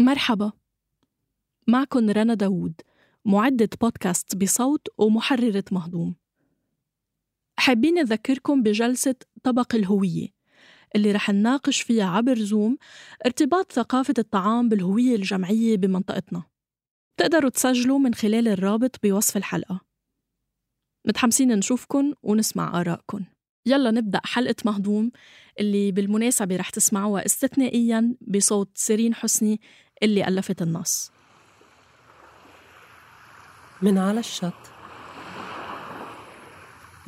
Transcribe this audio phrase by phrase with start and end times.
[0.00, 0.52] مرحبا.
[1.68, 2.80] معكم رنا داوود
[3.24, 6.16] معدة بودكاست بصوت ومحررة مهضوم.
[7.58, 10.28] حابين نذكركم بجلسة طبق الهوية
[10.96, 12.78] اللي رح نناقش فيها عبر زوم
[13.26, 16.42] ارتباط ثقافة الطعام بالهوية الجمعية بمنطقتنا.
[17.16, 19.80] تقدروا تسجلوا من خلال الرابط بوصف الحلقة.
[21.06, 23.24] متحمسين نشوفكن ونسمع آرائكن.
[23.66, 25.10] يلا نبدأ حلقة مهضوم
[25.60, 29.60] اللي بالمناسبة رح تسمعوها استثنائيا بصوت سيرين حسني
[30.02, 31.10] اللي ألفت النص.
[33.82, 34.52] من على الشط.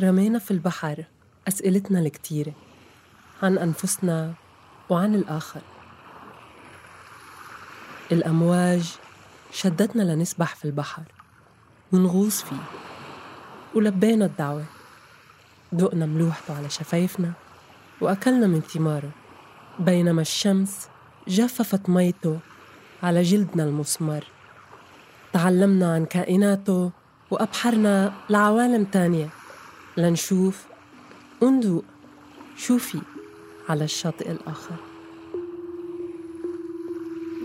[0.01, 1.05] رمينا في البحر
[1.48, 2.52] أسئلتنا الكتيرة
[3.42, 4.34] عن أنفسنا
[4.91, 5.60] وعن الآخر.
[8.12, 8.96] الأمواج
[9.52, 11.02] شدتنا لنسبح في البحر
[11.93, 12.62] ونغوص فيه
[13.74, 14.65] ولبينا الدعوة.
[15.73, 17.32] دقنا ملوحته على شفايفنا
[18.01, 19.10] وأكلنا من ثماره
[19.79, 20.88] بينما الشمس
[21.29, 22.38] جففت ميته
[23.02, 24.24] على جلدنا المسمر
[25.33, 26.90] تعلمنا عن كائناته
[27.30, 29.29] وأبحرنا لعوالم تانية.
[29.96, 30.65] لنشوف.
[31.41, 31.85] وندوق
[32.57, 32.99] شو في
[33.68, 34.74] على الشاطئ الآخر.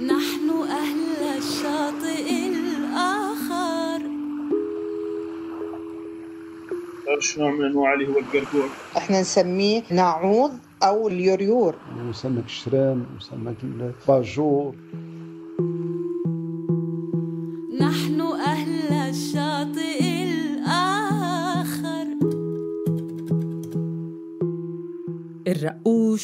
[0.06, 4.02] نحن أهل الشاطئ الآخر.
[7.08, 10.52] قرش نوع من انواع اللي هو القرقور إحنا نسميه ناعوض
[10.84, 11.76] أو اليوريور
[12.10, 14.76] وسمك الشرام وسمك الباجور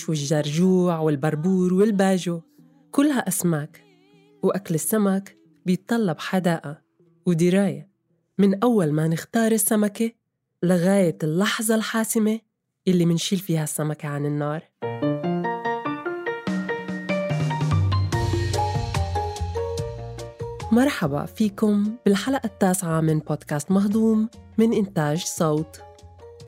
[0.04, 2.42] الرقوش والجرجوع والبربور والباجو
[2.92, 3.84] كلها أسماك
[4.44, 6.82] وأكل السمك بيتطلب حداقة
[7.26, 7.90] ودراية.
[8.38, 10.12] من أول ما نختار السمكة
[10.64, 12.40] لغاية اللحظة الحاسمة
[12.88, 14.64] اللي منشيل فيها السمكة عن النار.
[20.72, 25.82] مرحبا فيكم بالحلقة التاسعة من بودكاست مهضوم من إنتاج صوت.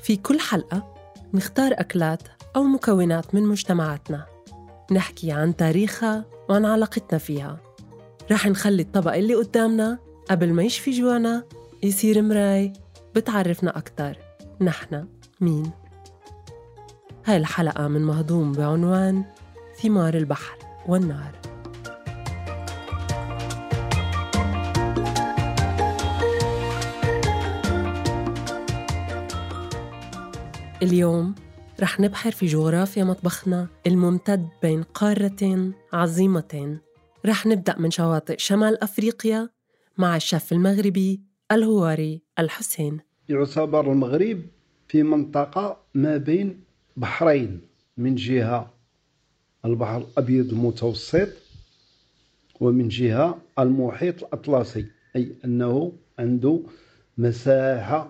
[0.02, 0.96] في كل حلقة
[1.34, 4.26] نختار أكلات أو مكونات من مجتمعاتنا.
[4.92, 7.58] نحكي عن تاريخها وعن علاقتنا فيها.
[8.32, 10.00] رح نخلي الطبق اللي قدامنا
[10.30, 11.44] قبل ما يشفي جوانا
[11.84, 12.74] يصير مراي
[13.16, 14.18] بتعرفنا أكتر.
[14.62, 15.08] نحن
[15.42, 15.72] مين؟
[17.26, 19.24] هاي الحلقة من مهضوم بعنوان
[19.82, 21.32] ثمار البحر والنار
[30.82, 31.36] اليوم
[31.80, 36.80] رح نبحر في جغرافيا مطبخنا الممتد بين قارتين عظيمتين.
[37.25, 39.50] رح نبدأ من شواطئ شمال أفريقيا
[39.97, 41.22] مع الشيف المغربي
[41.52, 43.00] الهواري الحسين.
[43.30, 44.41] يعتبر المغرب
[44.88, 46.63] في منطقة ما بين
[46.97, 47.62] بحرين
[47.97, 48.74] من جهة
[49.66, 51.30] البحر الأبيض المتوسط
[52.59, 56.59] ومن جهة المحيط الأطلسي أي أنه عنده
[57.18, 58.09] مساحة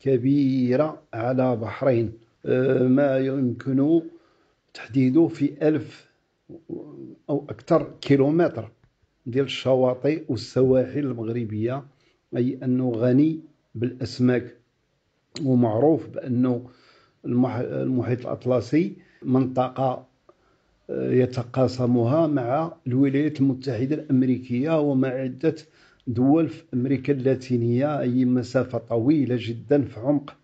[0.00, 2.21] كبيرة على بحرين.
[2.88, 4.02] ما يمكن
[4.74, 6.10] تحديده في ألف
[7.30, 8.70] أو أكثر كيلومتر
[9.26, 11.84] ديال الشواطئ والسواحل المغربية
[12.36, 13.40] أي أنه غني
[13.74, 14.56] بالأسماك
[15.44, 16.70] ومعروف بأنه
[17.26, 20.06] المح- المحيط الأطلسي منطقة
[20.90, 25.54] آه، يتقاسمها مع الولايات المتحدة الأمريكية ومع عدة
[26.06, 30.36] دول في أمريكا اللاتينية أي مسافة طويلة جدا في عمق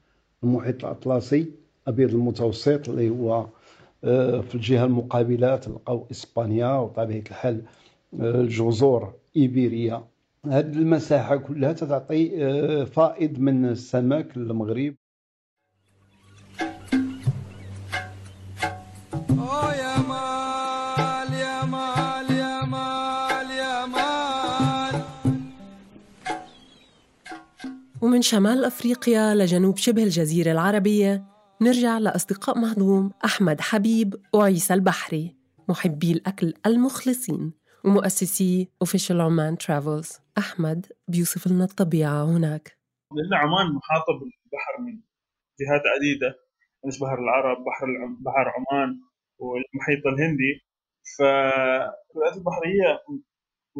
[0.45, 1.53] المحيط الأطلسي.
[1.89, 3.47] الأبيض المتوسط اللي هو
[4.05, 7.63] آه، في الجهة المقابلة تلقاو إسبانيا وطبيعة الحال
[8.21, 10.05] آه، الجزر إيبيريا.
[10.47, 14.95] هذه المساحة كلها تعطي آه، فائض من السمك للمغرب.
[28.03, 35.37] ومن شمال أفريقيا لجنوب شبه الجزيرة العربية نرجع لأصدقاء مهضوم أحمد حبيب وعيسى البحري
[35.69, 37.53] محبي الأكل المخلصين
[37.85, 40.21] ومؤسسي Official عمان Travels.
[40.39, 42.79] أحمد بيوصف لنا الطبيعة هناك.
[43.33, 44.93] عمان محاطة بالبحر من
[45.61, 46.39] جهات عديدة
[46.87, 47.87] مثل بحر العرب بحر.
[48.21, 49.01] بحر عمان
[49.39, 50.61] والمحيط الهندي.
[51.19, 53.03] فالكرات البحرية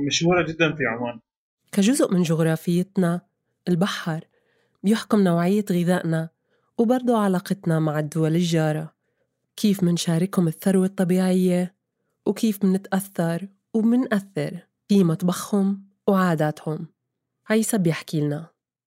[0.07, 1.21] مشهورة جدا في عمان.
[1.73, 3.21] كجزء من جغرافيتنا
[3.69, 4.21] البحر
[4.83, 6.31] بيحكم نوعية غذائنا
[6.79, 8.95] وبرضه علاقتنا مع الدول الجارة.
[9.57, 11.75] كيف منشاركهم الثروة الطبيعية؟
[12.27, 14.57] وكيف منتأثر ومنأثر
[14.89, 16.87] في مطبخهم وعاداتهم؟
[17.51, 18.47] عيسى بيحكي لنا.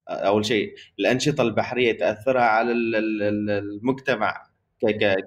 [0.09, 4.50] أول شيء الأنشطة البحرية تأثرها على ال- ال- ال- المجتمع.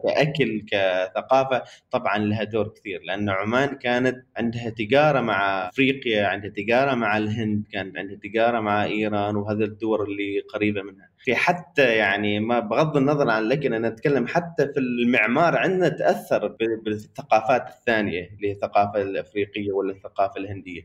[0.05, 6.95] كأكل كثقافة طبعا لها دور كثير لأن عمان كانت عندها تجارة مع أفريقيا عندها تجارة
[6.95, 11.09] مع الهند كانت عندها تجارة مع إيران وهذه الدول اللي قريبة منها.
[11.19, 16.57] في حتى يعني ما بغض النظر عن لكن أنا أتكلم حتى في المعمار عندنا تأثر
[16.85, 20.83] بالثقافات الثانية اللي هي الثقافة الأفريقية ولا الثقافة الهندية.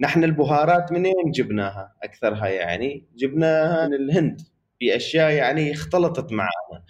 [0.00, 4.40] نحن البهارات منين جبناها؟ أكثرها يعني جبناها من الهند.
[4.78, 6.84] في أشياء يعني اختلطت معنا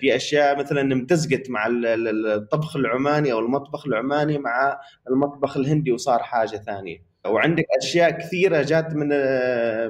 [0.00, 4.80] في أشياء مثلا امتزجت مع ال- ال- الطبخ العماني أو المطبخ العماني مع
[5.10, 7.02] المطبخ الهندي وصار حاجة ثانية.
[7.26, 9.08] وعندك أشياء كثيرة جات من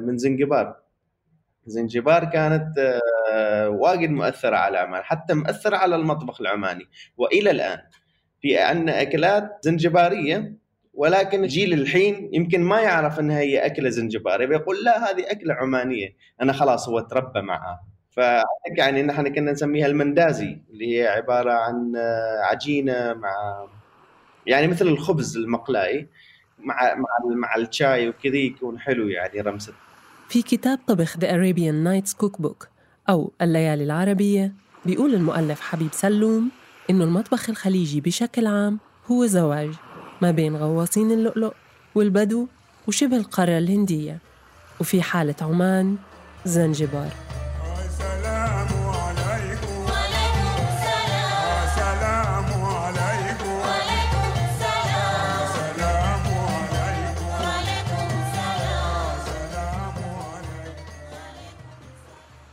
[0.07, 0.77] من زنجبار.
[1.67, 2.99] زنجبار كانت
[3.33, 6.85] آه، واجد مؤثرة على عمان حتى مؤثرة على المطبخ العماني.
[7.17, 7.79] وإلى الآن
[8.41, 10.57] في عندنا أكلات زنجبارية
[10.95, 16.09] ولكن جيل الحين يمكن ما يعرف إنها هي أكلة زنجباريه بيقول لا هذه أكلة عمانية
[16.43, 17.81] أنا خلاص هو تربى معها.
[18.11, 23.67] فعندك يعني نحن كنا نسميها المندازي اللي هي عبارة عن آه، عجينة مع
[24.47, 26.09] يعني مثل الخبز المقلاي
[26.59, 29.73] مع مع مع الشاي وكذا يكون حلو يعني رمسه
[30.29, 32.67] في كتاب طبخ The Arabian Nights Cookbook
[33.09, 34.53] أو الليالي العربية
[34.87, 36.51] بيقول المؤلف حبيب سلوم
[36.91, 39.71] إنه المطبخ الخليجي بشكل عام هو زواج
[40.23, 41.53] ما بين غواصين اللؤلؤ
[41.95, 42.47] والبدو
[42.89, 44.19] وشبه القارة الهندية
[44.81, 45.97] وفي حالة عمان
[46.45, 47.30] زنجبار.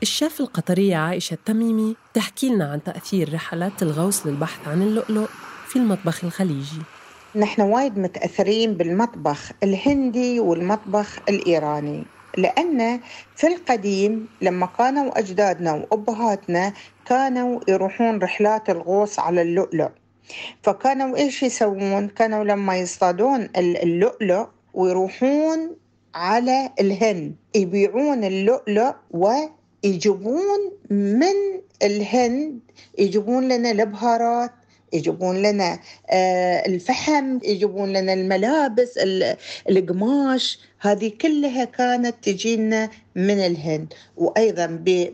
[0.02, 5.28] الشيف القطرية عائشة التميمي تحكي لنا عن تأثير رحلات الغوص للبحث عن اللؤلؤ
[5.68, 6.82] في المطبخ الخليجي
[7.36, 12.04] نحن وايد متأثرين بالمطبخ الهندي والمطبخ الإيراني
[12.38, 13.00] لأن
[13.36, 16.74] في القديم لما كانوا أجدادنا وأبهاتنا
[17.06, 19.90] كانوا يروحون رحلات الغوص على اللؤلؤ
[20.64, 25.76] فكانوا إيش يسوون؟ كانوا لما يصطادون ال- اللؤلؤ ويروحون
[26.16, 28.94] على الهند يبيعون اللؤلؤ
[29.84, 31.36] ويجيبون من
[31.84, 32.60] الهند
[32.98, 34.52] يجيبون لنا البهارات
[34.94, 35.80] يجيبون لنا
[36.10, 39.36] آه، الفحم يجيبون لنا الملابس ال-
[39.70, 40.60] القماش.
[40.80, 43.94] هذه كلها كانت تجينا من الهند.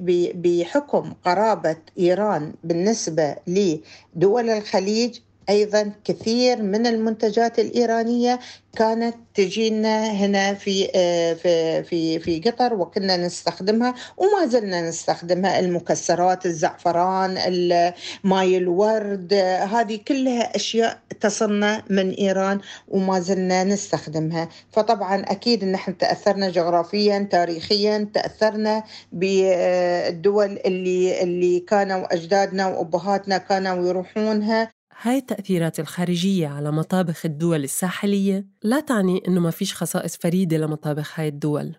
[0.02, 5.20] ب- بحكم قرابة إيران بالنسبة لدول الخليج
[5.50, 8.40] أيضا كثير من المنتجات الإيرانية
[8.78, 16.46] كانت تجينا هنا في آه، في في في قطر وكنا نستخدمها وما زلنا نستخدمها المكسرات
[16.46, 17.94] الزعفران ال-
[18.24, 19.34] ماي الورد
[19.74, 24.50] هذه كلها أشياء تصلنا من إيران وما زلنا نستخدمها.
[24.72, 33.88] فطبعا أكيد إن إحنا تأثرنا جغرافيا تاريخيا تأثرنا بالدول اللي اللي كانوا أجدادنا وأبهاتنا كانوا
[33.88, 34.72] يروحونها.
[35.06, 41.20] هاي التأثيرات الخارجية على مطابخ الدول الساحلية لا تعني إنه ما فيش خصائص فريدة لمطابخ
[41.20, 41.76] هاي الدول.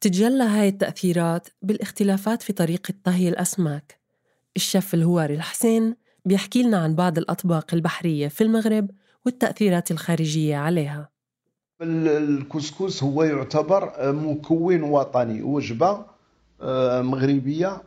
[0.00, 4.00] تتجلى هاي التأثيرات بالاختلافات في طريقة طهي الأسماك.
[4.56, 8.90] الشيف الهواري الحسين بيحكي لنا عن بعض الأطباق البحرية في المغرب
[9.26, 11.10] والتأثيرات الخارجية عليها.
[11.82, 16.06] ال- الكسكس هو يعتبر مكون وطني وجبة
[16.60, 17.82] آه، مغربية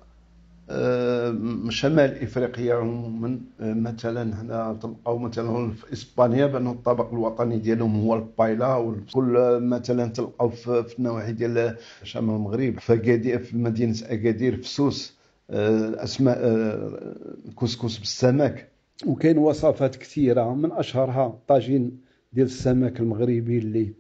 [1.69, 8.15] شمال إفريقيا عموما آه، مثلا هنا تلقاو مثلا في إسبانيا بان الطبق الوطني ديالهم هو
[8.15, 15.17] البايلا وكل مثلا تلقاو في النواحي ديال شمال المغرب في في مدينة أكادير في سوس
[15.49, 17.15] آه، أسماء آه،
[17.61, 18.69] كسكس بالسمك.
[19.05, 22.01] وكاين وصفات كثيرة من أشهرها طاجين
[22.33, 23.93] ديال السمك المغربي اللي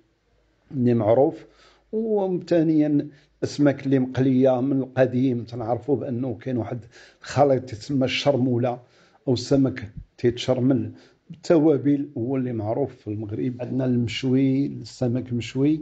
[0.71, 1.45] اللي معروف
[1.91, 3.07] وثانيا
[3.43, 6.79] الاسماك اللي مقلية من القديم تنعرفوا بأنه كاين واحد
[7.21, 8.79] الخليط يتسمى الشرمولة
[9.27, 10.91] أو السمك تيتشرمل
[11.29, 15.81] بالتوابل هو اللي معروف في المغرب عندنا المشوي السمك مشوي.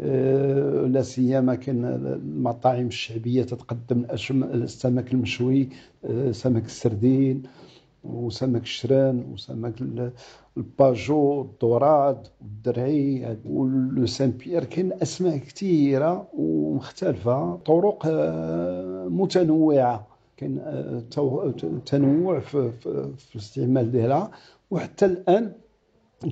[0.00, 4.04] آه، لا سيما كاين المطاعم الشعبية تتقدم
[4.54, 5.68] السمك المشوي
[6.04, 7.42] آه، سمك السردين.
[8.04, 10.12] وسمك الشران وسمك ال-
[10.56, 17.56] الباجو الدوراد الدرعي ولو سان بيير كاين أسماء كثيره ومختلفة.
[17.56, 20.06] طرق آه، متنوعة.
[20.36, 21.02] كاين آه،
[21.86, 22.72] تنوع في,
[23.34, 24.30] الاستعمال ديالها.
[24.70, 25.52] وحتى الآن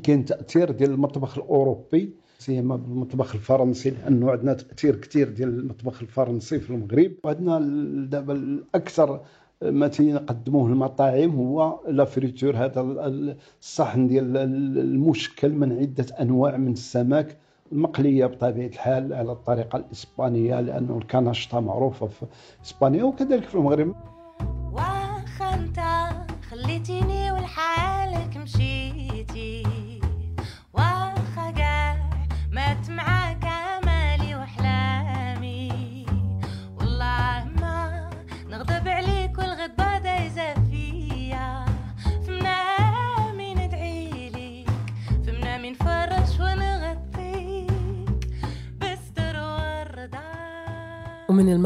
[0.02, 6.61] كاين تأثير ديال المطبخ الأوروبي سيما بالمطبخ الفرنسي لأنه عندنا تأثير كثير ديال المطبخ الفرنسي
[6.61, 7.12] في المغرب.
[7.25, 7.58] وعندنا
[8.11, 9.20] دابا الأكثر
[9.62, 16.56] ما تنقدموه المطاعم هو لا فريتور هذا ال- الصحن ديال ال- المشكل من عدة أنواع
[16.56, 17.36] من السمك
[17.72, 22.26] المقلية بطبيعة الحال على الطريقة الإسبانية لأنه الكناشطة معروفة في
[22.64, 23.94] إسبانيا وكذلك في المغرب.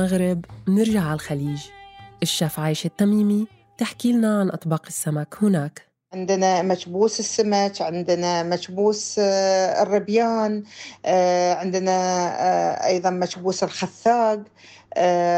[0.00, 1.60] المغرب نرجع على الخليج.
[2.22, 3.46] الشيف عايشة التميمي
[3.78, 5.82] تحكي لنا عن أطباق السمك هناك.
[6.12, 10.62] عندنا مكبوس السمك عندنا مكبوس آه، الربيان
[11.06, 14.42] آه، عندنا آه، أيضا مكبوس الخثاق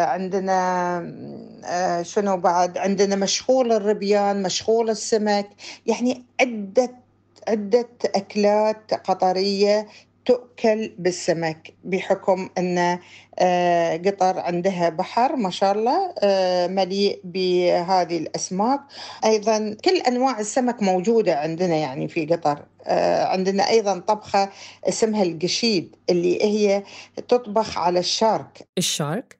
[0.04, 5.48] عندنا شنو بعد؟ عندنا مشغول الربيان مشغول السمك.
[5.86, 6.90] يعني عدة
[7.48, 9.86] عدة أكلات قطرية
[10.24, 12.98] تؤكل بالسمك بحكم أن
[13.38, 18.80] آه، قطر عندها بحر ما شاء الله آه، مليء بهذه الأسماك.
[19.24, 22.64] أيضا كل أنواع السمك موجودة عندنا يعني في قطر.
[22.84, 24.48] آه، عندنا أيضا طبخة
[24.88, 26.82] اسمها القشيد اللي هي
[27.28, 28.68] تطبخ على الشارك.
[28.78, 29.38] الشارك؟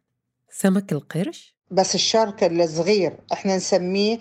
[0.51, 4.19] سمك القرش؟ بس الشارك الصغير إحنا نسميه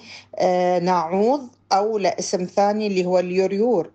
[0.79, 3.91] ناعوض أو لا اسم ثاني اللي هو اليوريور.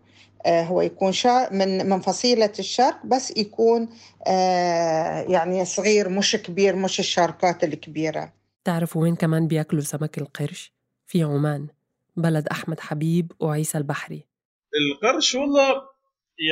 [0.47, 3.89] هو يكون شا من من فصيلة الشارك بس يكون
[4.27, 8.33] آه، يعني صغير مش كبير مش الشاركات الكبيرة.
[8.65, 10.73] تعرفوا وين كمان بياكلوا سمك القرش؟
[11.07, 11.67] في عمان
[12.17, 14.25] بلد أحمد حبيب وعيسى البحري.
[14.75, 15.83] القرش والله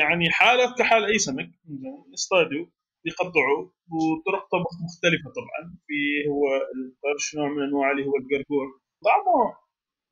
[0.00, 2.66] يعني حالة كحال أي سمك زين، يصطادوا
[3.04, 3.62] يقطعوا
[3.94, 5.76] وطرق طبخ مختلفة طبعا.
[5.86, 6.44] في هو
[6.76, 8.66] القرش نوع من أنواع اللي هو القرقور
[9.04, 9.56] طعمه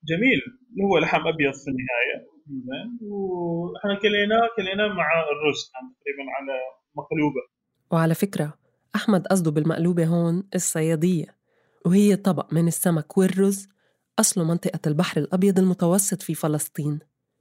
[0.05, 2.32] جميل اللي هو لحم أبيض في النهاية.
[2.49, 6.59] زين وإحنا كليناه كليناه مع الرز كان تقريبا على
[6.95, 7.41] مقلوبة.
[7.91, 8.55] وعلى فكرة
[8.95, 11.37] أحمد قصده بالمقلوبة هون الصيادية
[11.87, 13.69] وهي طبق من السمك والرز
[14.19, 16.99] أصله منطقة البحر الأبيض المتوسط في فلسطين.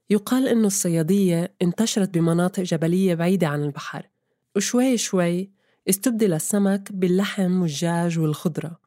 [0.10, 4.10] يقال إنه الصيادية انتشرت بمناطق جبلية بعيدة عن البحر
[4.55, 5.51] وشوي شوي
[5.89, 8.79] استبدل السمك باللحم والدجاج والخضرة.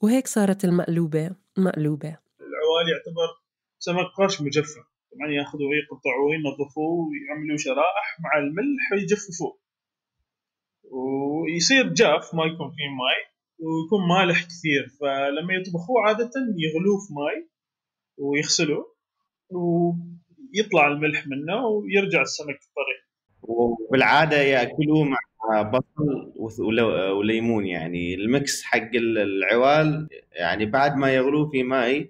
[0.00, 2.18] وهيك صارت المقلوبة مقلوبة.
[2.40, 3.42] العوالي يعتبر
[3.78, 4.93] سمك قرش مجفف.
[5.14, 9.58] طبعا ياخذوه يقطعوه ينظفوه ويعملوا شرائح مع الملح ويجففوه
[10.90, 13.20] ويصير جاف ما يكون فيه ماي
[13.58, 14.88] ويكون مالح كثير.
[15.00, 17.48] فلما يطبخوه عادة يغلوه في ماي
[18.18, 18.94] ويغسلوه
[19.50, 23.04] ويطلع الملح منه ويرجع السمك طري
[23.42, 26.80] وبالعادة يأكلوه مع بصل
[27.18, 28.14] وليمون يعني.
[28.14, 32.06] المكس حق ال- العوال يعني بعد ما يغلوه في ماء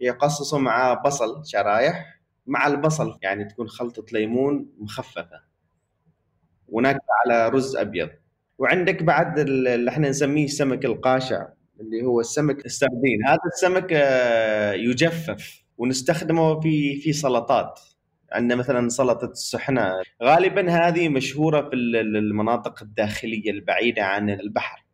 [0.00, 2.15] يقصصوا معاه بصل شرايح
[2.46, 5.40] مع البصل يعني تكون خلطة ليمون مخففة.
[6.68, 8.10] وناكله على رز أبيض.
[8.58, 11.46] وعندك بعد ال- اللي إحنا نسميه سمك القاشع
[11.80, 13.26] اللي هو السمك السردين.
[13.26, 17.80] هذا السمك آه، يجفف ونستخدمه في في سلطات.
[18.32, 24.85] عندنا مثلا سلطة السحنه غالبا هذه مشهورة في ال- ال- المناطق الداخلية البعيدة عن البحر.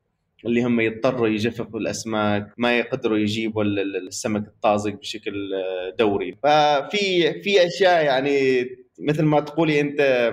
[0.47, 6.33] اللي هم يضطروا يجففوا الأسماك ما يقدروا يجيبوا ال- ال- السمك الطازج بشكل آه، دوري.
[6.43, 8.67] ففي في أشياء يعني
[8.99, 10.33] مثل ما تقولي أنت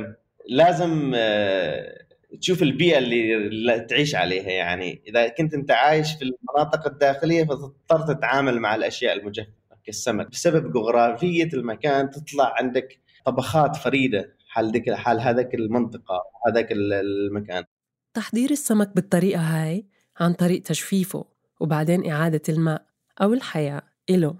[0.50, 2.06] لازم آه،
[2.42, 4.50] تشوف البيئة اللي تعيش عليها.
[4.50, 9.50] يعني إذا كنت أنت عايش في المناطق الداخلية فتضطر تتعامل مع الأشياء المجففة
[9.86, 10.30] كالسمك.
[10.32, 17.64] بسبب جغرافية المكان تطلع عندك طبخات فريدة حال ذيك حال هذاك المنطقة هذاك ال- المكان.
[18.14, 19.86] تحضير السمك بالطريقة هاي
[20.20, 21.26] عن طريق تجفيفه
[21.60, 22.86] وبعدين إعادة الماء
[23.22, 24.36] أو الحياة إله.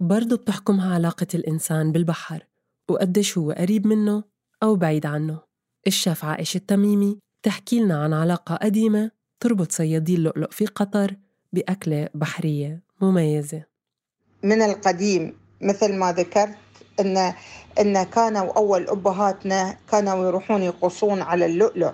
[0.00, 2.46] برضو بتحكمها علاقة الإنسان بالبحر
[2.88, 4.24] وقديش هو قريب منه
[4.62, 5.38] أو بعيد عنه.
[5.86, 11.16] الشيف عائشة التميمي تحكي لنا عن علاقة قديمة تربط صيادي اللؤلؤ في قطر
[11.52, 13.62] بأكلة بحرية مميزة.
[14.42, 16.58] من القديم مثل ما ذكرت
[17.00, 17.32] ان
[17.80, 21.92] إن كانوا أول أبهاتنا كانوا يروحون يقصون على اللؤلؤ.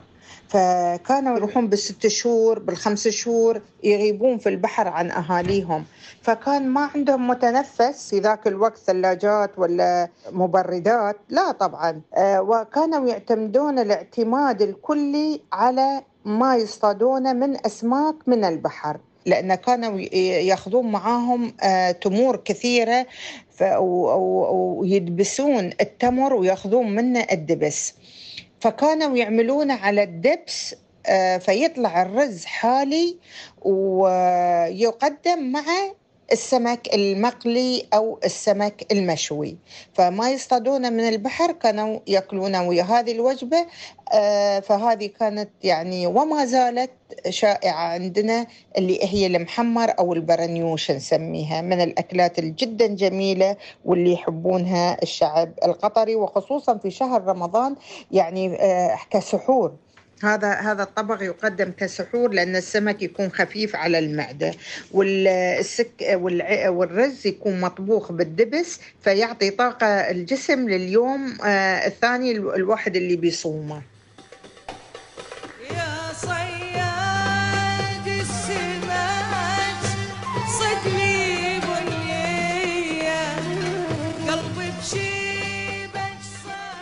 [0.48, 5.84] فكانوا يروحون بالست شهور بالخمس شهور يغيبون في البحر عن أهاليهم.
[6.22, 11.16] فكان ما عندهم متنفس في ذاك الوقت ثلاجات ولا مبردات.
[11.28, 12.00] لا طبعا.
[12.14, 18.98] آه، وكانوا يعتمدون الاعتماد الكلي على ما يصطادونه من أسماك من البحر.
[19.26, 20.00] لأن كانوا
[20.50, 23.06] ياخذون معاهم آه، تمور كثيرة
[24.80, 27.94] ويدبسون التمر وياخذون منه الدبس.
[28.64, 30.74] فكانوا يعملونه على الدبس
[31.06, 33.18] آه، فيطلع الرز حالي
[33.62, 35.64] ويقدم مع
[36.32, 39.56] السمك المقلي أو السمك المشوي.
[39.92, 43.66] فما يصطادونه من البحر كانوا يأكلونه ويا هذه الوجبة
[44.12, 46.90] آه، فهذه كانت يعني وما زالت
[47.28, 48.46] شائعة عندنا
[48.78, 56.78] اللي هي المحمر أو البرنيوش نسميها من الأكلات الجدا جميلة واللي يحبونها الشعب القطري وخصوصا
[56.78, 57.76] في شهر رمضان
[58.10, 59.72] يعني آه، كسحور.
[60.24, 64.54] هذا هذا الطبق يقدم كسحور لأن السمك يكون خفيف على المعدة
[64.92, 66.18] والسك
[66.68, 73.82] والرز يكون مطبوخ بالدبس فيعطي طاقة الجسم لليوم آه، الثاني الواحد اللي بيصومه.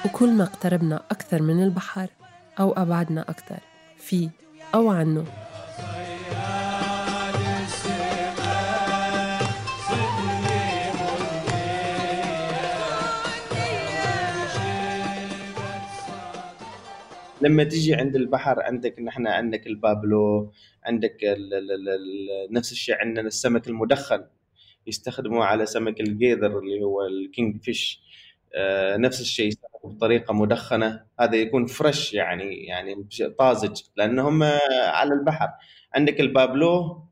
[0.03, 2.09] كل وكل ما اقتربنا أكثر من البحر.
[2.61, 3.59] أو أبعدنا أكثر
[3.99, 4.31] فيه
[4.75, 5.25] أو عنه.
[17.41, 20.53] لما تيجي عند البحر عندك نحن عندك البابلو
[20.85, 24.25] عندك ال ال ال ال نفس الشيء عندنا السمك المدخن
[24.87, 28.03] يستخدموه على سمك الجيذر اللي هو الكينج فيش.
[28.97, 29.53] نفس الشيء
[29.85, 31.05] بطريقة مدخنة.
[31.21, 35.49] هذا يكون fresh يعني يعني طازج لأنهم آه، على البحر.
[35.95, 37.03] عندك البابلو؟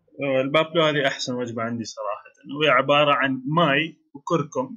[0.44, 2.20] البابلو هذه أحسن وجبة عندي صراحة.
[2.60, 4.76] وهي عبارة عن ماي وكركم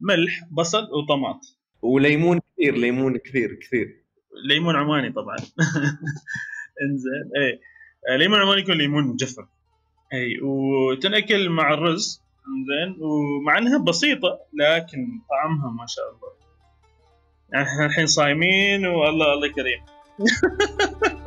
[0.00, 1.40] ملح بصل وطماط.
[1.82, 4.04] وليمون كثير ليمون كثير كثير.
[4.48, 5.36] ليمون عماني طبعا.
[6.82, 7.60] إنزين اي
[8.08, 9.48] آه، ليمون عماني يكون ليمون مجفف
[10.12, 12.27] اي وتنأكل مع الرز.
[12.48, 16.38] انزين ومع إنها بسيطة لكن طعمها ما شاء الله.
[17.52, 19.80] يعني إحنا الحين صايمين والله الله كريم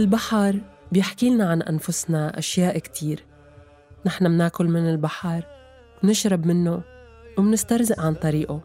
[0.00, 0.60] البحر
[0.92, 3.24] بيحكي لنا عن أنفسنا أشياء كتير.
[4.06, 5.42] نحن مناكل من البحر
[6.02, 6.82] بنشرب منه
[7.38, 8.60] وبنسترزق عن طريقه.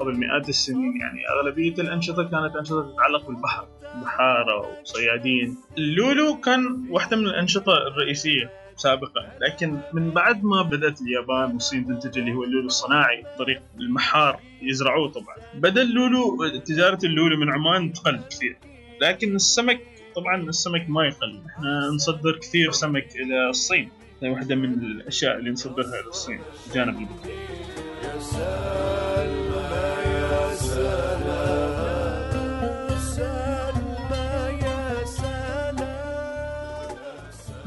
[0.00, 3.68] قبل مئات السنين يعني أغلبية الأنشطة كانت أنشطة تتعلق بالبحر
[4.02, 5.56] بحارة وصيادين.
[5.78, 8.67] اللولو كان واحدة من الأنشطة الرئيسية.
[8.78, 14.40] سابقا لكن من بعد ما بدأت اليابان والصين تنتج اللي هو اللولو الصناعي طريق المحار
[14.62, 15.36] يزرعوه طبعا.
[15.54, 18.58] بدأ اللولو تجارة اللولو من عمان تقل كثير.
[19.00, 19.80] لكن السمك
[20.16, 21.40] طبعا السمك ما يقل.
[21.46, 23.90] إحنا نصدر كثير سمك إلى الصين.
[24.22, 26.40] هي واحدة من الأشياء اللي نصدرها إلى الصين
[26.74, 27.30] جانب البحر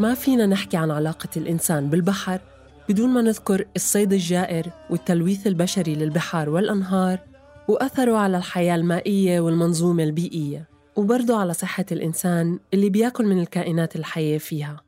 [0.02, 2.42] ما فينا نحكي عن علاقة الإنسان بالبحر
[2.90, 7.20] بدون ما نذكر الصيد الجائر والتلويث البشري للبحار والأنهار
[7.68, 14.38] وأثره على الحياة المائية والمنظومة البيئية وبرضه على صحة الإنسان اللي بياكل من الكائنات الحية
[14.38, 14.84] فيها.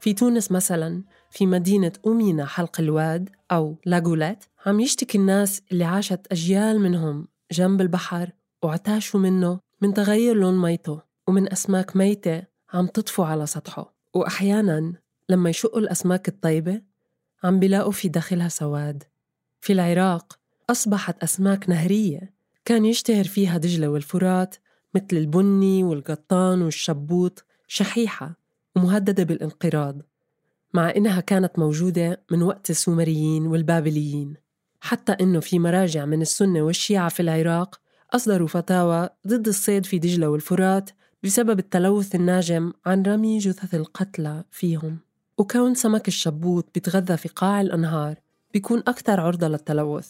[0.00, 6.26] في تونس مثلا في مدينة أومينا حلق الواد أو لاغولات عم يشتكي الناس اللي عاشت
[6.32, 8.30] أجيال منهم جنب البحر
[8.62, 13.93] واعتاشوا منه من تغير لون ميته ومن أسماك ميتة عم تطفو على سطحه.
[14.14, 14.92] وأحياناً
[15.28, 16.82] لما يشقوا الأسماك الطيبة
[17.44, 19.02] عم بيلاقوا في داخلها سواد.
[19.60, 20.38] في العراق
[20.70, 24.56] أصبحت أسماك نهرية كان يشتهر فيها دجلة والفرات
[24.94, 28.38] مثل البني والقطان والشبوط شحيحة
[28.76, 30.02] ومهددة بالانقراض
[30.74, 34.34] مع إنها كانت موجودة من وقت السومريين والبابليين.
[34.80, 37.80] حتى إنه في مراجع من السنة والشيعة في العراق
[38.12, 40.90] أصدروا فتاوى ضد الصيد في دجلة والفرات
[41.24, 44.98] بسبب التلوث الناجم عن رمي جثث القتلى فيهم.
[45.38, 48.14] وكون سمك الشبوط بيتغذى في قاع الأنهار
[48.52, 50.08] بيكون أكثر عرضة للتلوث.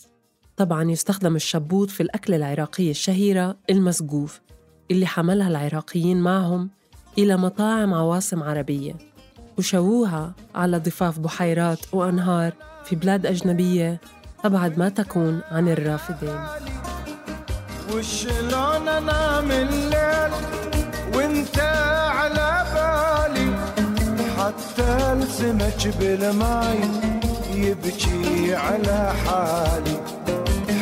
[0.56, 4.40] طبعا يستخدم الشبوط في الأكلة العراقية الشهيرة المسقوف
[4.90, 6.70] اللي حملها العراقيين معهم
[7.18, 8.94] إلى مطاعم عواصم عربية.
[9.58, 12.52] وشووها على ضفاف بحيرات وأنهار
[12.84, 14.00] في بلاد أجنبية
[14.44, 16.40] أبعد ما تكون عن الرافدين.
[17.92, 20.63] وشلون أنام الليل؟
[24.54, 26.78] حتى السمك بالماي
[27.54, 30.00] يبكي على حالي.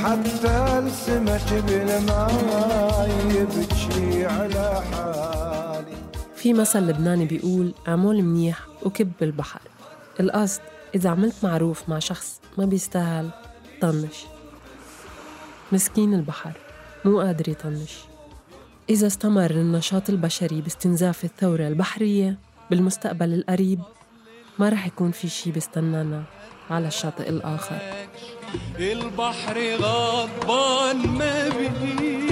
[0.02, 5.96] حتى السمك بالماي يبكي على حالي.
[6.36, 9.60] في مثل لبناني بيقول اعمل منيح وكب بالبحر
[10.20, 10.60] القصد
[10.94, 13.30] إذا عملت معروف مع شخص ما بيستاهل
[13.80, 14.24] طنش.
[15.72, 16.52] مسكين البحر
[17.04, 17.98] مو قادر يطنش.
[18.90, 22.38] إذا استمر النشاط البشري باستنزاف الثورة البحرية
[22.72, 23.80] بالمستقبل القريب
[24.58, 26.22] ما رح يكون في شي بيستنانا
[26.70, 27.76] على الشاطئ الآخر.
[28.78, 31.48] البحر غضبان ما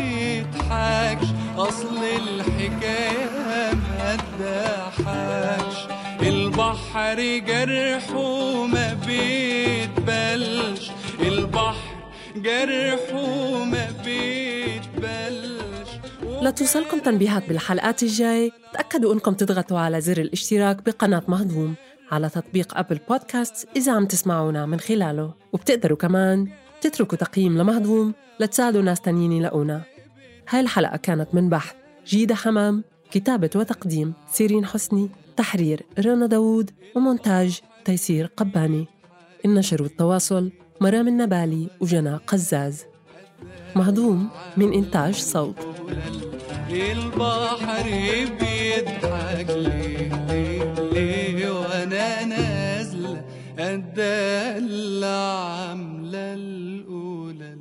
[0.07, 1.27] بيضحكش
[1.57, 5.77] أصل الحكاية ما تضحكش.
[6.23, 11.95] البحر جرحه ما بيتبلش البحر
[12.37, 15.91] جرحه ما بيتبلش.
[16.43, 18.53] لتوصلكم تنبيهات بالحلقات الجاي.
[18.91, 21.75] تأكدوا أنكم تضغطوا على زر الاشتراك بقناة مهضوم
[22.11, 25.35] على تطبيق أبل بودكاست إذا عم تسمعونا من خلاله.
[25.53, 26.49] وبتقدروا كمان
[26.81, 29.83] تتركوا تقييم لمهضوم لتساعدوا ناس تانيين يلاقونا.
[30.49, 31.75] هاي الحلقة كانت من بحث
[32.07, 38.87] جيدة حمام كتابة وتقديم سيرين حسني تحرير رنا داوود ومونتاج تيسير قباني.
[39.45, 42.85] النشر والتواصل مرام النبالي وجنى قزاز.
[43.77, 45.57] مهضوم من إنتاج صوت.
[46.73, 47.85] البحر
[48.41, 53.25] بيضحك ليه ليه ليه وأنا نازلة
[53.59, 57.59] الدلة عاملة الأولى.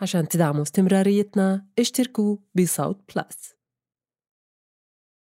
[0.00, 3.51] عشان تدعموا استمراريتنا اشتركوا بصوت بلس.